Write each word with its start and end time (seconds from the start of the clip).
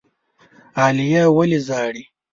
عالیه 0.83 1.23
ولي 1.35 1.59
ژاړي؟ 1.67 2.03